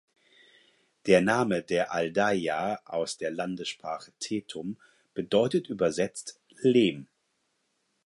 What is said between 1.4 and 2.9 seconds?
der Aldeia